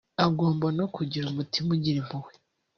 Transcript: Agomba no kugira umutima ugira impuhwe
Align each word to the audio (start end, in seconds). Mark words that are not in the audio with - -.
Agomba 0.25 0.67
no 0.77 0.85
kugira 0.95 1.25
umutima 1.27 1.69
ugira 1.75 1.97
impuhwe 2.03 2.31